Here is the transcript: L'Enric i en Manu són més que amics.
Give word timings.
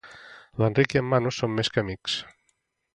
L'Enric 0.61 0.95
i 0.97 1.01
en 1.03 1.05
Manu 1.11 1.35
són 1.39 1.55
més 1.59 1.73
que 1.77 1.85
amics. 1.87 2.21